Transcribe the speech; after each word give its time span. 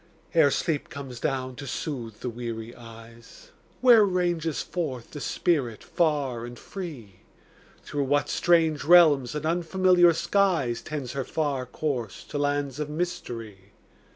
Ere 0.33 0.49
sleep 0.49 0.89
comes 0.89 1.19
down 1.19 1.55
to 1.55 1.67
soothe 1.67 2.21
the 2.21 2.29
weary 2.31 2.73
eyes, 2.75 3.51
Where 3.81 4.03
ranges 4.03 4.63
forth 4.63 5.11
the 5.11 5.21
spirit 5.21 5.83
far 5.83 6.43
and 6.43 6.57
free? 6.57 7.19
Through 7.83 8.05
what 8.05 8.27
strange 8.27 8.83
realms 8.83 9.35
and 9.35 9.45
unfamiliar 9.45 10.13
skies. 10.13 10.81
Tends 10.81 11.11
her 11.11 11.23
far 11.23 11.67
course 11.67 12.23
to 12.29 12.39
lands 12.39 12.79
of 12.79 12.89
mystery? 12.89 13.73